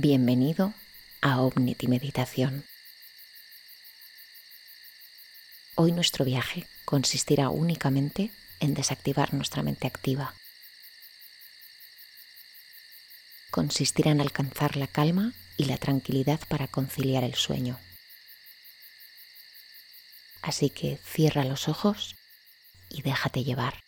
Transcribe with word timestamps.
Bienvenido 0.00 0.74
a 1.22 1.40
Omnity 1.40 1.88
Meditación. 1.88 2.64
Hoy 5.74 5.90
nuestro 5.90 6.24
viaje 6.24 6.68
consistirá 6.84 7.48
únicamente 7.48 8.30
en 8.60 8.74
desactivar 8.74 9.34
nuestra 9.34 9.64
mente 9.64 9.88
activa. 9.88 10.36
Consistirá 13.50 14.12
en 14.12 14.20
alcanzar 14.20 14.76
la 14.76 14.86
calma 14.86 15.32
y 15.56 15.64
la 15.64 15.78
tranquilidad 15.78 16.38
para 16.46 16.68
conciliar 16.68 17.24
el 17.24 17.34
sueño. 17.34 17.76
Así 20.42 20.70
que 20.70 20.98
cierra 20.98 21.42
los 21.42 21.66
ojos 21.66 22.14
y 22.88 23.02
déjate 23.02 23.42
llevar. 23.42 23.87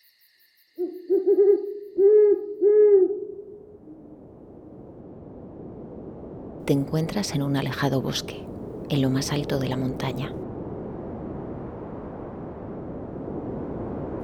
Te 6.71 6.77
encuentras 6.77 7.35
en 7.35 7.41
un 7.41 7.57
alejado 7.57 8.01
bosque, 8.01 8.47
en 8.87 9.01
lo 9.01 9.09
más 9.09 9.33
alto 9.33 9.59
de 9.59 9.67
la 9.67 9.75
montaña. 9.75 10.31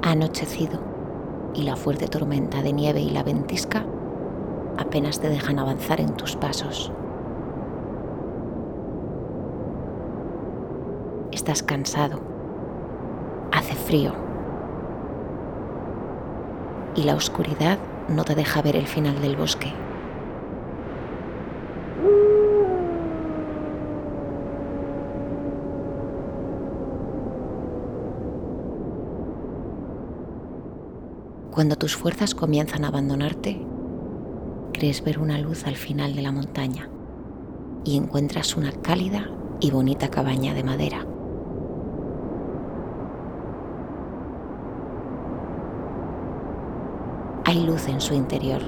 Ha 0.02 0.12
anochecido 0.12 0.80
y 1.54 1.64
la 1.64 1.76
fuerte 1.76 2.08
tormenta 2.08 2.62
de 2.62 2.72
nieve 2.72 3.02
y 3.02 3.10
la 3.10 3.24
ventisca 3.24 3.86
apenas 4.78 5.20
te 5.20 5.28
dejan 5.28 5.60
avanzar 5.60 6.00
en 6.00 6.16
tus 6.16 6.38
pasos. 6.38 6.90
Estás 11.34 11.62
cansado, 11.64 12.22
hace 13.52 13.76
frío 13.76 14.14
y 16.96 17.04
la 17.04 17.16
oscuridad 17.16 17.78
no 18.08 18.24
te 18.24 18.36
deja 18.36 18.62
ver 18.62 18.78
el 18.78 18.88
final 18.88 19.20
del 19.20 19.36
bosque. 19.36 19.74
Cuando 31.58 31.76
tus 31.76 31.96
fuerzas 31.96 32.36
comienzan 32.36 32.86
a 32.86 32.90
abandonarte, 32.90 33.60
crees 34.74 35.04
ver 35.04 35.18
una 35.18 35.40
luz 35.40 35.66
al 35.66 35.76
final 35.76 36.16
de 36.16 36.22
la 36.22 36.32
montaña 36.32 36.88
y 37.84 37.98
encuentras 37.98 38.56
una 38.56 38.72
cálida 38.72 39.32
y 39.60 39.72
bonita 39.72 40.10
cabaña 40.10 40.54
de 40.54 40.64
madera. 40.64 41.04
Hay 47.46 47.66
luz 47.66 47.88
en 47.88 48.02
su 48.02 48.14
interior, 48.14 48.62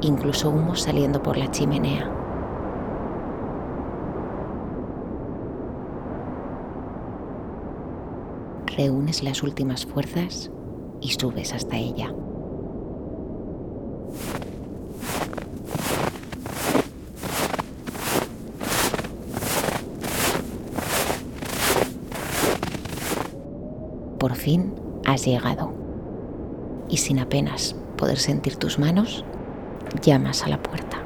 incluso 0.00 0.48
humo 0.48 0.74
saliendo 0.74 1.22
por 1.22 1.36
la 1.36 1.50
chimenea. 1.50 2.10
Reúnes 8.74 9.22
las 9.22 9.42
últimas 9.42 9.84
fuerzas 9.84 10.50
y 11.06 11.10
subes 11.10 11.52
hasta 11.52 11.76
ella. 11.76 12.12
Por 24.18 24.34
fin 24.34 24.74
has 25.04 25.24
llegado 25.24 25.72
y 26.88 26.96
sin 26.96 27.20
apenas 27.20 27.76
poder 27.96 28.18
sentir 28.18 28.56
tus 28.56 28.80
manos, 28.80 29.24
llamas 30.02 30.42
a 30.42 30.48
la 30.48 30.60
puerta. 30.60 30.96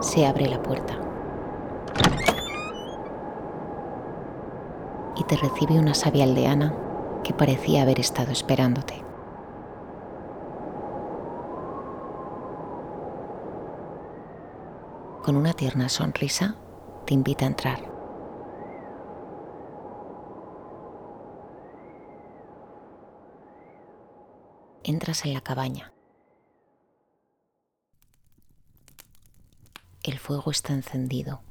Se 0.00 0.24
abre 0.24 0.46
la 0.46 0.62
puerta 0.62 0.98
y 5.17 5.17
te 5.28 5.36
recibe 5.36 5.78
una 5.78 5.92
sabia 5.92 6.24
aldeana 6.24 6.74
que 7.22 7.34
parecía 7.34 7.82
haber 7.82 8.00
estado 8.00 8.32
esperándote. 8.32 9.04
Con 15.22 15.36
una 15.36 15.52
tierna 15.52 15.90
sonrisa, 15.90 16.56
te 17.04 17.12
invita 17.12 17.44
a 17.44 17.48
entrar. 17.48 17.78
Entras 24.82 25.26
en 25.26 25.34
la 25.34 25.42
cabaña. 25.42 25.92
El 30.02 30.18
fuego 30.18 30.50
está 30.50 30.72
encendido 30.72 31.42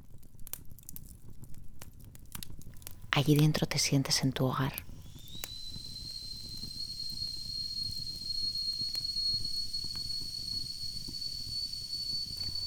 Allí 3.17 3.33
dentro 3.33 3.66
te 3.66 3.79
sientes 3.79 4.22
en 4.22 4.31
tu 4.31 4.45
hogar. 4.45 4.73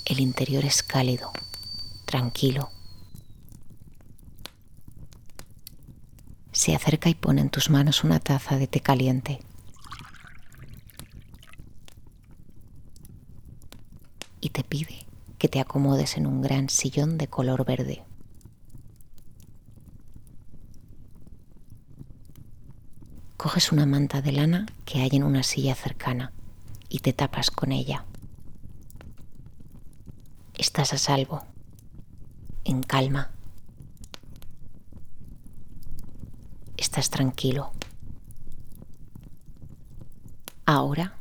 El 0.06 0.18
interior 0.18 0.64
es 0.64 0.82
cálido, 0.82 1.30
tranquilo. 2.04 2.68
Se 6.50 6.74
acerca 6.74 7.08
y 7.08 7.14
pone 7.14 7.42
en 7.42 7.50
tus 7.50 7.70
manos 7.70 8.02
una 8.02 8.18
taza 8.18 8.58
de 8.58 8.66
té 8.66 8.80
caliente. 8.80 9.38
Y 14.40 14.48
te 14.48 14.64
pide 14.64 15.06
que 15.38 15.48
te 15.48 15.60
acomodes 15.60 16.16
en 16.16 16.26
un 16.26 16.42
gran 16.42 16.68
sillón 16.68 17.18
de 17.18 17.28
color 17.28 17.64
verde. 17.64 18.02
Coges 23.42 23.72
una 23.72 23.86
manta 23.86 24.20
de 24.20 24.32
lana 24.32 24.66
que 24.84 25.00
hay 25.00 25.08
en 25.14 25.24
una 25.24 25.42
silla 25.42 25.74
cercana 25.74 26.30
y 26.90 26.98
te 26.98 27.14
tapas 27.14 27.50
con 27.50 27.72
ella. 27.72 28.04
Estás 30.58 30.92
a 30.92 30.98
salvo, 30.98 31.46
en 32.64 32.82
calma. 32.82 33.30
Estás 36.76 37.08
tranquilo. 37.08 37.72
Ahora 40.66 41.14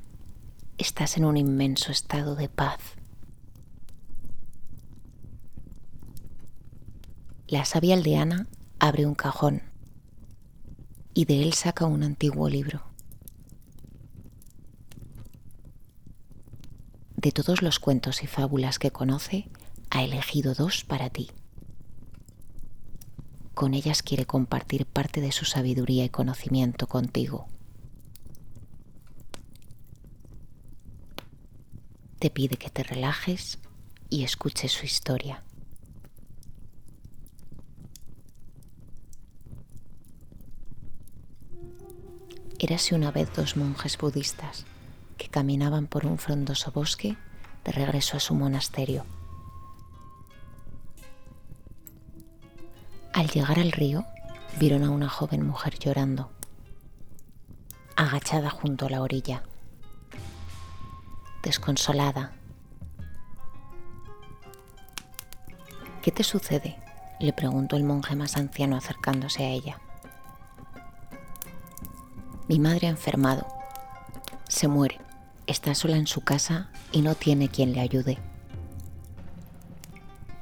estás 0.78 1.16
en 1.16 1.24
un 1.24 1.38
inmenso 1.38 1.90
estado 1.90 2.36
de 2.36 2.50
paz. 2.50 2.82
La 7.48 7.64
sabia 7.64 7.96
aldeana 7.96 8.48
abre 8.78 9.06
un 9.06 9.16
cajón 9.16 9.69
y 11.14 11.26
de 11.26 11.42
él 11.44 11.54
saca 11.54 11.86
un 11.86 12.04
antiguo 12.04 12.50
libro. 12.50 12.84
De 17.16 17.32
todos 17.32 17.62
los 17.62 17.80
cuentos 17.80 18.24
y 18.24 18.28
fábulas 18.28 18.80
que 18.80 18.92
conoce, 18.92 19.50
ha 19.90 20.04
elegido 20.04 20.54
dos 20.54 20.86
para 20.86 21.10
ti. 21.10 21.30
Con 23.54 23.74
ellas 23.74 24.02
quiere 24.04 24.26
compartir 24.26 24.86
parte 24.86 25.20
de 25.20 25.34
su 25.34 25.44
sabiduría 25.44 26.06
y 26.06 26.10
conocimiento 26.10 26.88
contigo. 26.88 27.48
Te 32.20 32.30
pide 32.30 32.56
que 32.56 32.70
te 32.70 32.84
relajes 32.84 33.60
y 34.10 34.24
escuches 34.24 34.72
su 34.72 34.86
historia. 34.86 35.44
Érase 42.62 42.94
una 42.94 43.10
vez 43.10 43.34
dos 43.34 43.56
monjes 43.56 43.98
budistas 43.98 44.66
que 45.18 45.30
caminaban 45.30 45.88
por 45.88 46.06
un 46.06 46.18
frondoso 46.18 46.72
bosque 46.72 47.16
de 47.64 47.72
regreso 47.72 48.18
a 48.18 48.20
su 48.20 48.36
monasterio. 48.36 49.06
Al 53.14 53.30
llegar 53.30 53.60
al 53.60 53.72
río, 53.72 54.06
vieron 54.60 54.84
a 54.84 54.90
una 54.90 55.08
joven 55.08 55.46
mujer 55.48 55.80
llorando, 55.80 56.32
agachada 57.96 58.50
junto 58.50 58.88
a 58.88 58.90
la 58.90 59.02
orilla, 59.02 59.44
desconsolada. 61.44 62.34
¿Qué 66.02 66.12
te 66.12 66.26
sucede? 66.26 66.78
le 67.22 67.32
preguntó 67.32 67.78
el 67.78 67.84
monje 67.84 68.16
más 68.16 68.36
anciano 68.36 68.76
acercándose 68.76 69.44
a 69.44 69.50
ella. 69.50 69.80
Mi 72.50 72.58
madre 72.58 72.88
ha 72.88 72.90
enfermado. 72.90 73.46
Se 74.48 74.68
muere. 74.68 74.98
Está 75.46 75.76
sola 75.76 75.98
en 75.98 76.08
su 76.08 76.22
casa 76.22 76.72
y 76.92 77.02
no 77.04 77.14
tiene 77.14 77.48
quien 77.48 77.74
le 77.74 77.80
ayude. 77.80 78.18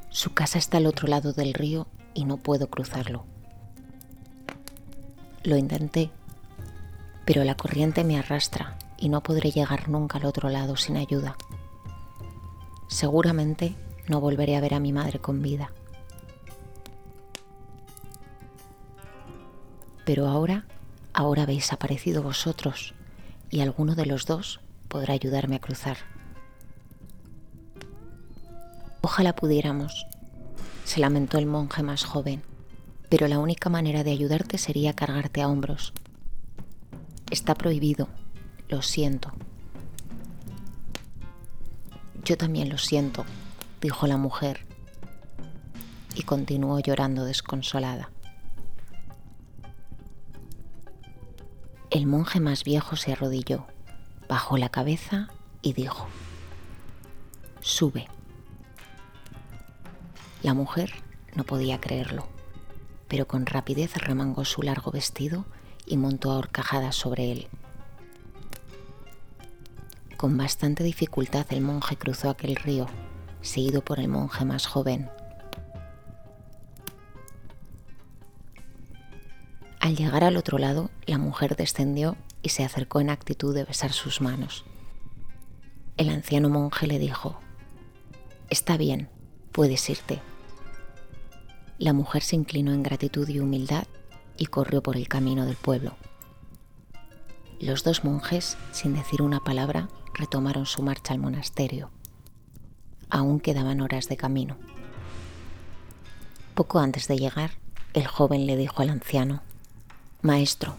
Su 0.10 0.34
casa 0.34 0.58
está 0.58 0.78
al 0.78 0.86
otro 0.86 1.10
lado 1.10 1.34
del 1.34 1.54
río 1.54 1.86
y 2.14 2.24
no 2.24 2.38
puedo 2.38 2.70
cruzarlo. 2.70 3.26
Lo 5.44 5.58
intenté, 5.58 6.10
pero 7.26 7.44
la 7.44 7.56
corriente 7.56 8.06
me 8.06 8.18
arrastra 8.18 8.80
y 8.98 9.10
no 9.10 9.22
podré 9.22 9.52
llegar 9.52 9.90
nunca 9.90 10.18
al 10.18 10.26
otro 10.26 10.50
lado 10.50 10.78
sin 10.78 10.96
ayuda. 10.96 11.36
Seguramente 12.88 13.76
no 14.08 14.22
volveré 14.22 14.56
a 14.56 14.62
ver 14.62 14.76
a 14.76 14.80
mi 14.80 14.94
madre 14.94 15.20
con 15.20 15.42
vida. 15.42 15.74
Pero 20.06 20.30
ahora, 20.30 20.64
ahora 21.18 21.44
habéis 21.44 21.74
aparecido 21.74 22.22
vosotros 22.22 22.94
y 23.50 23.62
alguno 23.62 23.96
de 23.96 24.06
los 24.06 24.28
dos 24.28 24.60
podrá 24.88 25.16
ayudarme 25.16 25.56
a 25.56 25.60
cruzar. 25.60 25.98
Ojalá 29.02 29.34
pudiéramos, 29.34 30.06
se 30.86 31.00
lamentó 31.00 31.40
el 31.40 31.48
monje 31.48 31.82
más 31.82 32.04
joven, 32.04 32.44
pero 33.10 33.28
la 33.28 33.40
única 33.40 33.68
manera 33.68 34.04
de 34.04 34.12
ayudarte 34.12 34.60
sería 34.60 34.94
cargarte 34.94 35.42
a 35.42 35.48
hombros. 35.48 35.92
Está 37.32 37.56
prohibido, 37.56 38.10
lo 38.70 38.84
siento. 38.84 39.32
Yo 42.26 42.38
también 42.38 42.70
lo 42.70 42.78
siento, 42.78 43.26
dijo 43.82 44.06
la 44.06 44.18
mujer, 44.18 44.68
y 46.14 46.22
continuó 46.22 46.80
llorando 46.80 47.26
desconsolada. 47.26 48.12
El 51.98 52.06
monje 52.06 52.40
más 52.40 52.64
viejo 52.64 52.96
se 52.96 53.12
arrodilló, 53.12 53.66
bajó 54.30 54.56
la 54.58 54.70
cabeza 54.70 55.30
y 55.64 55.74
dijo, 55.74 56.08
Sube. 57.60 58.08
La 60.44 60.54
mujer 60.54 60.94
no 61.34 61.44
podía 61.44 61.82
creerlo, 61.82 62.28
pero 63.08 63.28
con 63.28 63.48
rapidez 63.48 63.98
remangó 63.98 64.46
su 64.46 64.62
largo 64.62 64.92
vestido 64.92 65.48
y 65.88 65.98
montó 65.98 66.30
a 66.30 66.38
horcajadas 66.38 66.96
sobre 66.96 67.32
él. 67.32 67.48
Con 70.18 70.38
bastante 70.38 70.84
dificultad 70.84 71.48
el 71.50 71.62
monje 71.62 71.98
cruzó 71.98 72.30
aquel 72.30 72.58
río, 72.58 72.86
seguido 73.42 73.84
por 73.84 74.00
el 74.00 74.08
monje 74.08 74.46
más 74.46 74.68
joven. 74.68 75.10
Al 79.88 79.96
llegar 79.96 80.26
al 80.26 80.36
otro 80.36 80.58
lado, 80.58 80.92
la 81.06 81.18
mujer 81.18 81.56
descendió 81.56 82.18
y 82.42 82.50
se 82.50 82.66
acercó 82.66 83.00
en 83.00 83.10
actitud 83.10 83.56
de 83.56 83.64
besar 83.64 83.94
sus 83.94 84.20
manos. 84.20 84.66
El 85.96 86.10
anciano 86.10 86.50
monje 86.50 86.88
le 86.88 87.00
dijo, 87.00 87.40
Está 88.50 88.76
bien, 88.76 89.08
puedes 89.54 89.90
irte. 89.90 90.20
La 91.80 91.94
mujer 91.94 92.22
se 92.22 92.36
inclinó 92.36 92.74
en 92.74 92.84
gratitud 92.84 93.30
y 93.30 93.40
humildad 93.40 93.88
y 94.36 94.48
corrió 94.48 94.84
por 94.84 94.98
el 94.98 95.08
camino 95.08 95.46
del 95.46 95.56
pueblo. 95.56 95.96
Los 97.62 97.86
dos 97.86 98.04
monjes, 98.04 98.58
sin 98.74 98.94
decir 98.94 99.22
una 99.22 99.40
palabra, 99.40 99.88
retomaron 100.14 100.66
su 100.66 100.84
marcha 100.84 101.14
al 101.14 101.20
monasterio. 101.20 101.92
Aún 103.10 103.40
quedaban 103.40 103.80
horas 103.80 104.10
de 104.10 104.18
camino. 104.18 104.58
Poco 106.56 106.80
antes 106.80 107.08
de 107.08 107.18
llegar, 107.18 107.52
el 107.94 108.06
joven 108.06 108.48
le 108.48 108.58
dijo 108.58 108.82
al 108.82 108.90
anciano, 108.90 109.44
Maestro, 110.28 110.76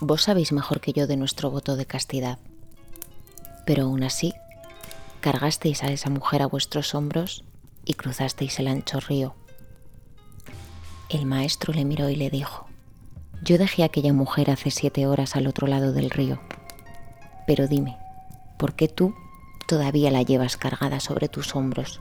vos 0.00 0.22
sabéis 0.22 0.50
mejor 0.50 0.80
que 0.80 0.94
yo 0.94 1.06
de 1.06 1.18
nuestro 1.18 1.50
voto 1.50 1.76
de 1.76 1.84
castidad, 1.84 2.38
pero 3.66 3.82
aún 3.82 4.02
así, 4.02 4.32
cargasteis 5.20 5.82
a 5.82 5.88
esa 5.88 6.08
mujer 6.08 6.40
a 6.40 6.46
vuestros 6.46 6.94
hombros 6.94 7.44
y 7.84 7.92
cruzasteis 7.92 8.58
el 8.60 8.66
ancho 8.66 8.98
río. 9.00 9.34
El 11.10 11.26
maestro 11.26 11.74
le 11.74 11.84
miró 11.84 12.08
y 12.08 12.16
le 12.16 12.30
dijo, 12.30 12.66
yo 13.42 13.58
dejé 13.58 13.82
a 13.82 13.86
aquella 13.86 14.14
mujer 14.14 14.50
hace 14.50 14.70
siete 14.70 15.06
horas 15.06 15.36
al 15.36 15.48
otro 15.48 15.66
lado 15.66 15.92
del 15.92 16.08
río, 16.08 16.40
pero 17.46 17.68
dime, 17.68 17.98
¿por 18.58 18.72
qué 18.72 18.88
tú 18.88 19.14
todavía 19.66 20.10
la 20.10 20.22
llevas 20.22 20.56
cargada 20.56 20.98
sobre 21.00 21.28
tus 21.28 21.54
hombros? 21.54 22.00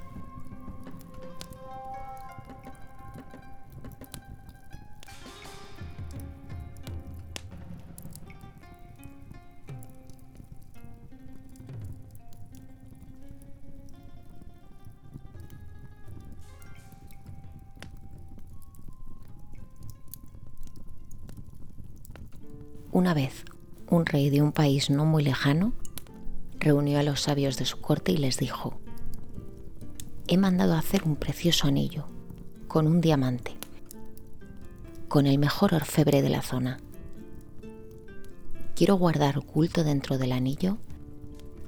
Una 22.91 23.13
vez, 23.13 23.43
un 23.89 24.05
rey 24.05 24.29
de 24.29 24.41
un 24.41 24.53
país 24.53 24.89
no 24.89 25.05
muy 25.05 25.21
lejano 25.21 25.73
reunió 26.57 26.99
a 26.99 27.03
los 27.03 27.21
sabios 27.21 27.57
de 27.57 27.65
su 27.65 27.81
corte 27.81 28.13
y 28.13 28.17
les 28.17 28.37
dijo, 28.37 28.79
he 30.27 30.37
mandado 30.37 30.73
hacer 30.73 31.03
un 31.03 31.17
precioso 31.17 31.67
anillo 31.67 32.05
con 32.69 32.87
un 32.87 33.01
diamante, 33.01 33.55
con 35.09 35.27
el 35.27 35.37
mejor 35.37 35.73
orfebre 35.73 36.21
de 36.21 36.29
la 36.29 36.41
zona. 36.41 36.77
Quiero 38.73 38.95
guardar 38.95 39.37
oculto 39.37 39.83
dentro 39.83 40.17
del 40.17 40.31
anillo 40.31 40.77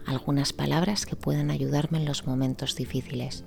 algunas 0.06 0.54
palabras 0.54 1.06
que 1.06 1.18
puedan 1.18 1.52
ayudarme 1.52 2.00
en 2.00 2.06
los 2.06 2.26
momentos 2.26 2.76
difíciles. 2.76 3.44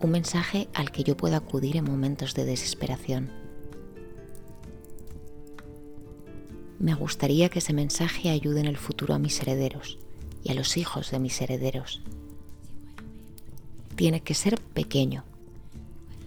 Un 0.00 0.10
mensaje 0.10 0.68
al 0.74 0.92
que 0.92 1.02
yo 1.02 1.16
pueda 1.16 1.38
acudir 1.38 1.76
en 1.76 1.84
momentos 1.84 2.34
de 2.34 2.44
desesperación 2.44 3.43
Me 6.84 6.92
gustaría 6.92 7.48
que 7.48 7.60
ese 7.60 7.72
mensaje 7.72 8.28
ayude 8.28 8.60
en 8.60 8.66
el 8.66 8.76
futuro 8.76 9.14
a 9.14 9.18
mis 9.18 9.40
herederos 9.40 9.98
y 10.42 10.50
a 10.50 10.54
los 10.54 10.76
hijos 10.76 11.10
de 11.10 11.18
mis 11.18 11.40
herederos. 11.40 12.02
Tiene 13.96 14.20
que 14.20 14.34
ser 14.34 14.60
pequeño, 14.60 15.24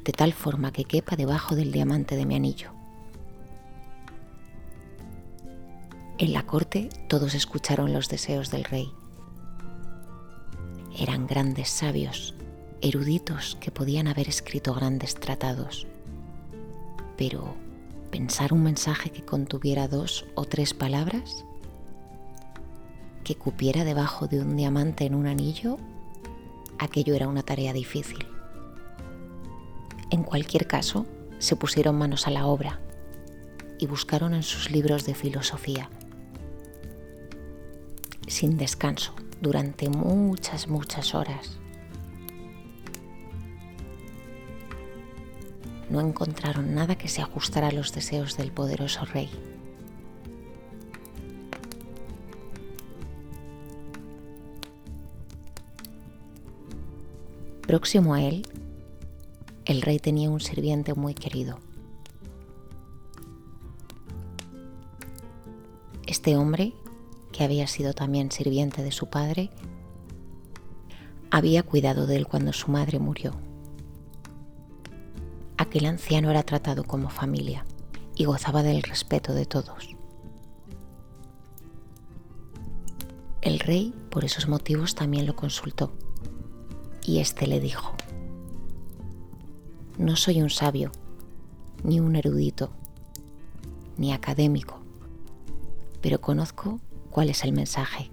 de 0.04 0.14
tal 0.14 0.34
forma 0.34 0.72
que 0.74 0.84
quepa 0.84 1.16
debajo 1.16 1.56
del 1.56 1.72
diamante 1.72 2.16
de 2.16 2.26
mi 2.26 2.34
anillo. 2.34 2.72
En 6.18 6.34
la 6.34 6.42
corte 6.48 6.90
todos 7.08 7.36
escucharon 7.36 7.94
los 7.94 8.10
deseos 8.10 8.50
del 8.50 8.64
rey. 8.64 8.90
Eran 10.98 11.28
grandes 11.28 11.70
sabios, 11.70 12.34
eruditos 12.82 13.60
que 13.62 13.70
podían 13.70 14.08
haber 14.08 14.28
escrito 14.28 14.74
grandes 14.74 15.14
tratados. 15.14 15.86
Pero 17.16 17.67
pensar 18.12 18.54
un 18.54 18.64
mensaje 18.64 19.12
que 19.12 19.24
contuviera 19.24 19.88
dos 19.88 20.26
o 20.36 20.46
tres 20.46 20.74
palabras, 20.74 21.46
que 23.24 23.36
cupiera 23.36 23.84
debajo 23.84 24.28
de 24.28 24.42
un 24.42 24.56
diamante 24.56 25.06
en 25.06 25.16
un 25.16 25.28
anillo, 25.28 25.78
aquello 26.80 27.14
era 27.14 27.28
una 27.28 27.44
tarea 27.44 27.74
difícil. 27.74 28.26
En 30.10 30.24
cualquier 30.24 30.68
caso, 30.68 31.06
se 31.40 31.56
pusieron 31.56 31.98
manos 31.98 32.28
a 32.28 32.32
la 32.32 32.46
obra 32.46 32.80
y 33.80 33.86
buscaron 33.86 34.34
en 34.34 34.44
sus 34.44 34.72
libros 34.72 35.06
de 35.06 35.14
filosofía, 35.14 35.90
sin 38.28 38.58
descanso, 38.58 39.14
durante 39.42 39.90
muchas, 39.90 40.68
muchas 40.68 41.14
horas 41.14 41.60
no 45.90 46.02
encontraron 46.02 46.76
nada 46.76 46.98
que 46.98 47.08
se 47.08 47.22
ajustara 47.22 47.68
a 47.68 47.72
los 47.72 47.94
deseos 47.94 48.38
del 48.38 48.52
poderoso 48.52 49.06
rey. 49.06 49.30
Próximo 57.66 58.14
a 58.14 58.22
él, 58.22 58.48
el 59.66 59.82
rey 59.82 60.00
tenía 60.00 60.30
un 60.30 60.40
sirviente 60.40 60.94
muy 60.94 61.14
querido. 61.14 61.60
Este 66.06 66.38
hombre, 66.38 66.74
que 67.34 67.44
había 67.44 67.68
sido 67.68 67.94
también 67.94 68.32
sirviente 68.32 68.82
de 68.82 68.94
su 68.94 69.10
padre, 69.10 69.50
había 71.30 71.64
cuidado 71.64 72.08
de 72.08 72.16
él 72.16 72.28
cuando 72.28 72.54
su 72.54 72.72
madre 72.72 73.00
murió 73.00 73.47
aquel 75.58 75.86
anciano 75.86 76.30
era 76.30 76.44
tratado 76.44 76.84
como 76.84 77.10
familia 77.10 77.66
y 78.16 78.26
gozaba 78.26 78.64
del 78.64 78.84
respeto 78.84 79.34
de 79.34 79.46
todos. 79.46 79.96
El 83.42 83.60
rey, 83.60 83.94
por 84.10 84.26
esos 84.26 84.48
motivos, 84.48 84.96
también 84.96 85.26
lo 85.26 85.36
consultó 85.36 85.94
y 87.04 87.20
éste 87.20 87.48
le 87.48 87.60
dijo, 87.60 87.94
no 89.98 90.16
soy 90.16 90.42
un 90.42 90.50
sabio, 90.50 90.92
ni 91.84 92.00
un 92.00 92.16
erudito, 92.16 92.72
ni 93.98 94.14
académico, 94.14 94.80
pero 96.02 96.20
conozco 96.20 96.80
cuál 97.10 97.30
es 97.30 97.44
el 97.44 97.54
mensaje. 97.54 98.12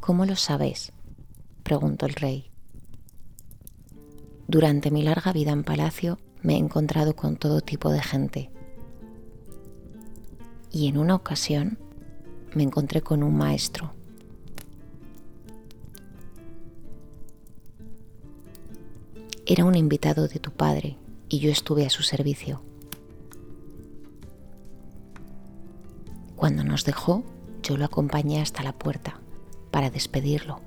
¿Cómo 0.00 0.24
lo 0.24 0.36
sabes? 0.36 0.92
preguntó 1.62 2.06
el 2.06 2.14
rey. 2.14 2.47
Durante 4.50 4.90
mi 4.90 5.02
larga 5.02 5.34
vida 5.34 5.52
en 5.52 5.62
palacio 5.62 6.18
me 6.40 6.54
he 6.54 6.56
encontrado 6.56 7.14
con 7.14 7.36
todo 7.36 7.60
tipo 7.60 7.90
de 7.90 8.00
gente. 8.00 8.50
Y 10.72 10.88
en 10.88 10.96
una 10.96 11.14
ocasión 11.14 11.78
me 12.54 12.62
encontré 12.62 13.02
con 13.02 13.22
un 13.22 13.36
maestro. 13.36 13.92
Era 19.44 19.66
un 19.66 19.74
invitado 19.74 20.28
de 20.28 20.38
tu 20.38 20.50
padre 20.50 20.96
y 21.28 21.40
yo 21.40 21.50
estuve 21.50 21.84
a 21.84 21.90
su 21.90 22.02
servicio. 22.02 22.62
Cuando 26.36 26.64
nos 26.64 26.86
dejó, 26.86 27.22
yo 27.62 27.76
lo 27.76 27.84
acompañé 27.84 28.40
hasta 28.40 28.62
la 28.62 28.72
puerta 28.72 29.20
para 29.70 29.90
despedirlo. 29.90 30.62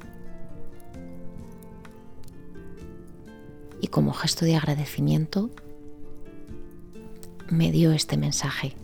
Y 3.82 3.88
como 3.88 4.14
gesto 4.14 4.46
de 4.46 4.56
agradecimiento, 4.56 5.50
me 7.50 7.72
dio 7.72 7.92
este 7.92 8.16
mensaje. 8.16 8.76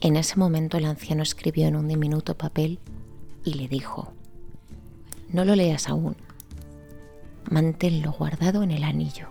En 0.00 0.16
ese 0.16 0.36
momento 0.36 0.78
el 0.78 0.84
anciano 0.86 1.22
escribió 1.22 1.66
en 1.66 1.76
un 1.76 1.88
diminuto 1.88 2.38
papel 2.38 2.78
y 3.44 3.54
le 3.54 3.68
dijo, 3.68 4.12
no 5.28 5.44
lo 5.44 5.56
leas 5.56 5.88
aún, 5.88 6.16
manténlo 7.50 8.12
guardado 8.12 8.62
en 8.62 8.70
el 8.70 8.84
anillo. 8.84 9.26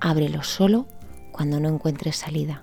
Ábrelo 0.00 0.42
solo 0.42 0.86
cuando 1.32 1.58
no 1.58 1.68
encuentres 1.68 2.16
salida. 2.16 2.62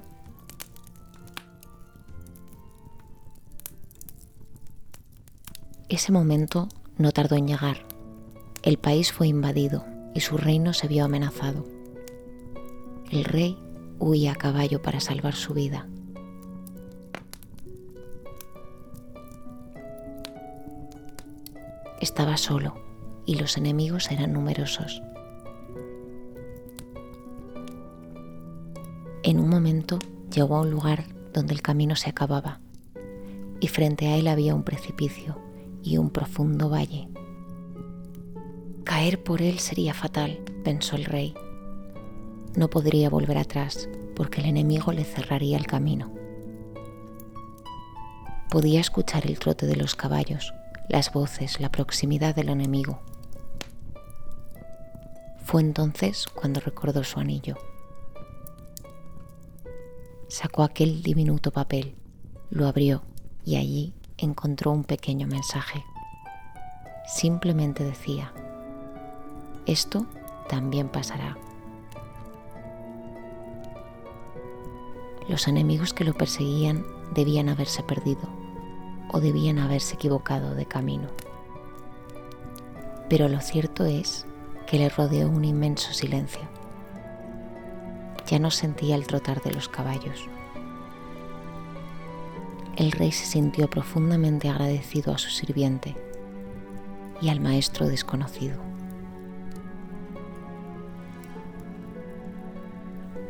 Ese 5.89 6.13
momento 6.13 6.69
no 6.97 7.11
tardó 7.11 7.35
en 7.35 7.47
llegar. 7.47 7.90
El 8.63 8.77
país 8.77 9.11
fue 9.11 9.27
invadido 9.27 9.85
y 10.13 10.19
su 10.19 10.37
reino 10.37 10.73
se 10.73 10.87
vio 10.87 11.05
amenazado. 11.05 11.65
El 13.09 13.23
rey 13.23 13.57
huía 13.97 14.33
a 14.33 14.35
caballo 14.35 14.83
para 14.83 14.99
salvar 14.99 15.33
su 15.33 15.55
vida. 15.55 15.87
Estaba 21.99 22.37
solo 22.37 22.75
y 23.25 23.35
los 23.35 23.57
enemigos 23.57 24.11
eran 24.11 24.31
numerosos. 24.31 25.01
En 29.23 29.39
un 29.39 29.49
momento 29.49 29.97
llegó 30.31 30.57
a 30.57 30.61
un 30.61 30.69
lugar 30.69 31.05
donde 31.33 31.55
el 31.55 31.63
camino 31.63 31.95
se 31.95 32.11
acababa 32.11 32.59
y 33.59 33.67
frente 33.69 34.07
a 34.07 34.17
él 34.17 34.27
había 34.27 34.53
un 34.53 34.63
precipicio 34.63 35.39
y 35.81 35.97
un 35.97 36.11
profundo 36.11 36.69
valle. 36.69 37.10
Caer 38.83 39.23
por 39.23 39.41
él 39.41 39.59
sería 39.59 39.93
fatal, 39.93 40.39
pensó 40.63 40.95
el 40.95 41.05
rey. 41.05 41.33
No 42.55 42.69
podría 42.69 43.09
volver 43.09 43.37
atrás 43.37 43.87
porque 44.15 44.41
el 44.41 44.47
enemigo 44.47 44.91
le 44.91 45.03
cerraría 45.03 45.57
el 45.57 45.67
camino. 45.67 46.11
Podía 48.49 48.81
escuchar 48.81 49.25
el 49.27 49.39
trote 49.39 49.67
de 49.67 49.75
los 49.75 49.95
caballos, 49.95 50.53
las 50.89 51.13
voces, 51.13 51.59
la 51.59 51.71
proximidad 51.71 52.35
del 52.35 52.49
enemigo. 52.49 52.99
Fue 55.45 55.61
entonces 55.61 56.25
cuando 56.27 56.59
recordó 56.59 57.03
su 57.03 57.19
anillo. 57.19 57.57
Sacó 60.27 60.63
aquel 60.63 61.03
diminuto 61.03 61.51
papel, 61.51 61.95
lo 62.49 62.67
abrió 62.67 63.03
y 63.45 63.57
allí 63.57 63.93
encontró 64.17 64.71
un 64.71 64.83
pequeño 64.83 65.27
mensaje. 65.27 65.83
Simplemente 67.05 67.83
decía, 67.83 68.33
esto 69.65 70.05
también 70.49 70.89
pasará. 70.89 71.37
Los 75.27 75.47
enemigos 75.47 75.93
que 75.93 76.03
lo 76.03 76.13
perseguían 76.13 76.85
debían 77.13 77.49
haberse 77.49 77.83
perdido 77.83 78.29
o 79.11 79.19
debían 79.19 79.59
haberse 79.59 79.95
equivocado 79.95 80.55
de 80.55 80.65
camino. 80.65 81.07
Pero 83.09 83.27
lo 83.27 83.39
cierto 83.41 83.85
es 83.85 84.25
que 84.67 84.77
le 84.77 84.89
rodeó 84.89 85.29
un 85.29 85.45
inmenso 85.45 85.93
silencio. 85.93 86.41
Ya 88.27 88.39
no 88.39 88.51
sentía 88.51 88.95
el 88.95 89.07
trotar 89.07 89.41
de 89.41 89.51
los 89.51 89.67
caballos 89.67 90.29
el 92.81 92.91
rey 92.91 93.11
se 93.11 93.25
sintió 93.25 93.69
profundamente 93.69 94.49
agradecido 94.49 95.13
a 95.13 95.17
su 95.17 95.29
sirviente 95.29 95.95
y 97.21 97.29
al 97.29 97.39
maestro 97.39 97.87
desconocido. 97.87 98.59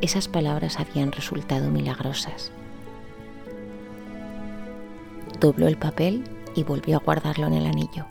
Esas 0.02 0.26
palabras 0.26 0.80
habían 0.80 1.12
resultado 1.12 1.70
milagrosas. 1.70 2.50
Dobló 5.38 5.68
el 5.68 5.78
papel 5.78 6.24
y 6.56 6.64
volvió 6.64 6.96
a 6.96 7.00
guardarlo 7.00 7.46
en 7.46 7.52
el 7.54 7.66
anillo, 7.66 8.06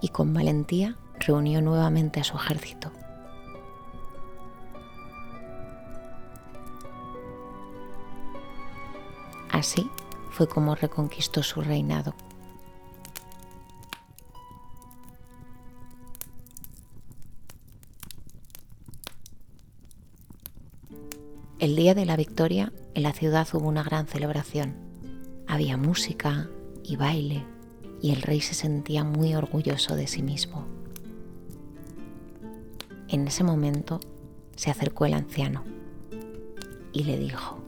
y 0.00 0.10
con 0.10 0.32
valentía 0.32 0.94
reunió 1.18 1.60
nuevamente 1.62 2.20
a 2.20 2.24
su 2.24 2.36
ejército. 2.36 2.92
Así 9.50 9.90
fue 10.30 10.46
como 10.46 10.76
reconquistó 10.76 11.42
su 11.42 11.60
reinado. 11.60 12.14
El 21.60 21.76
día 21.76 21.94
de 21.94 22.06
la 22.06 22.16
victoria, 22.16 22.72
en 22.94 23.02
la 23.02 23.12
ciudad 23.12 23.46
hubo 23.52 23.68
una 23.68 23.82
gran 23.82 24.06
celebración. 24.06 24.76
Había 25.46 25.76
música 25.76 26.48
y 26.82 26.96
baile, 26.96 27.44
y 28.00 28.12
el 28.12 28.22
rey 28.22 28.40
se 28.40 28.54
sentía 28.54 29.04
muy 29.04 29.34
orgulloso 29.34 29.94
de 29.94 30.06
sí 30.06 30.22
mismo. 30.22 30.64
En 33.08 33.28
ese 33.28 33.44
momento 33.44 34.00
se 34.56 34.70
acercó 34.70 35.04
el 35.04 35.12
anciano 35.12 35.62
y 36.94 37.04
le 37.04 37.18
dijo, 37.18 37.58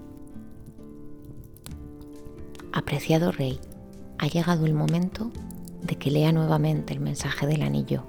Apreciado 2.72 3.30
rey, 3.30 3.60
ha 4.16 4.26
llegado 4.26 4.64
el 4.64 4.72
momento 4.72 5.30
de 5.82 5.96
que 5.96 6.10
lea 6.10 6.32
nuevamente 6.32 6.94
el 6.94 7.00
mensaje 7.00 7.46
del 7.46 7.60
anillo. 7.60 8.04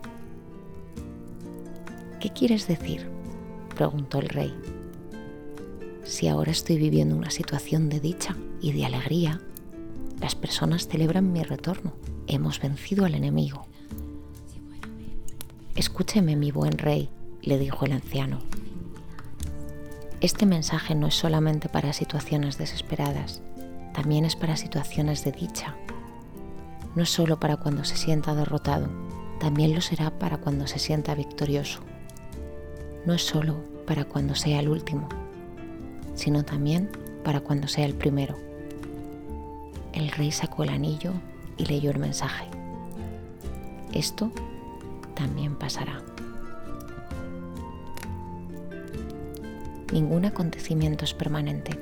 ¿Qué 2.22 2.30
quieres 2.30 2.70
decir? 2.70 3.06
preguntó 3.76 4.20
el 4.20 4.30
rey. 4.30 4.54
Si 6.04 6.28
ahora 6.28 6.52
estoy 6.52 6.78
viviendo 6.78 7.16
una 7.16 7.32
situación 7.32 7.88
de 7.88 8.02
dicha 8.02 8.36
y 8.62 8.74
de 8.74 8.86
alegría, 8.86 9.40
las 10.20 10.36
personas 10.36 10.88
celebran 10.88 11.32
mi 11.32 11.44
retorno. 11.44 11.94
Hemos 12.28 12.60
vencido 12.60 13.06
al 13.06 13.16
enemigo. 13.16 13.66
Escúcheme, 15.76 16.36
mi 16.36 16.52
buen 16.52 16.78
rey, 16.78 17.10
le 17.42 17.58
dijo 17.58 17.86
el 17.86 17.94
anciano. 17.94 18.40
Este 20.20 20.46
mensaje 20.46 20.94
no 20.94 21.08
es 21.08 21.16
solamente 21.16 21.70
para 21.70 21.94
situaciones 21.94 22.58
desesperadas, 22.58 23.42
también 23.94 24.26
es 24.26 24.36
para 24.36 24.58
situaciones 24.58 25.24
de 25.24 25.32
dicha. 25.32 25.76
No 26.96 27.04
es 27.04 27.10
solo 27.10 27.40
para 27.40 27.58
cuando 27.58 27.86
se 27.86 27.96
sienta 27.96 28.36
derrotado, 28.36 28.90
también 29.40 29.74
lo 29.74 29.82
será 29.82 30.20
para 30.20 30.38
cuando 30.38 30.68
se 30.68 30.80
sienta 30.80 31.16
victorioso. 31.16 31.80
No 33.06 33.14
es 33.14 33.24
solo 33.24 33.56
para 33.86 34.06
cuando 34.06 34.36
sea 34.36 34.60
el 34.60 34.70
último, 34.70 35.10
sino 36.16 36.44
también 36.44 36.90
para 37.24 37.40
cuando 37.40 37.68
sea 37.68 37.86
el 37.86 37.94
primero. 37.94 38.38
El 39.94 40.10
rey 40.10 40.32
sacó 40.32 40.64
el 40.64 40.70
anillo 40.70 41.14
y 41.58 41.66
leyó 41.66 41.92
el 41.92 42.00
mensaje. 42.00 42.46
Esto 43.94 44.32
también 45.16 45.56
pasará. 45.56 46.02
Ningún 49.92 50.26
acontecimiento 50.26 51.06
es 51.06 51.14
permanente, 51.14 51.78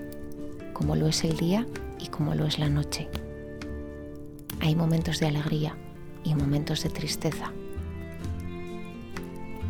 como 0.74 0.98
lo 0.98 1.08
es 1.08 1.24
el 1.24 1.38
día 1.38 1.66
y 1.98 2.08
como 2.08 2.36
lo 2.36 2.46
es 2.46 2.60
la 2.60 2.68
noche. 2.68 3.08
Hay 4.60 4.76
momentos 4.76 5.20
de 5.20 5.28
alegría 5.28 5.78
y 6.26 6.36
momentos 6.36 6.84
de 6.84 6.90
tristeza. 6.90 7.52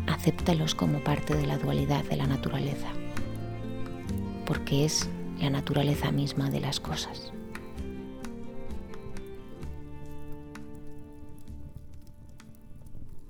Acéptalos 0.08 0.74
como 0.74 0.98
parte 0.98 1.34
de 1.36 1.46
la 1.46 1.56
dualidad 1.56 2.04
de 2.04 2.16
la 2.16 2.26
naturaleza, 2.26 2.88
porque 4.52 4.84
es 4.84 5.08
la 5.38 5.48
naturaleza 5.48 6.12
misma 6.12 6.50
de 6.50 6.60
las 6.60 6.78
cosas. 6.78 7.32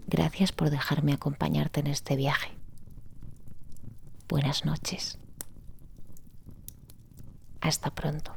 Gracias 0.09 0.51
por 0.51 0.71
dejarme 0.71 1.13
acompañarte 1.13 1.79
en 1.79 1.87
este 1.87 2.17
viaje. 2.17 2.51
Buenas 4.29 4.65
noches. 4.65 5.21
Hasta 7.61 7.95
pronto. 7.95 8.35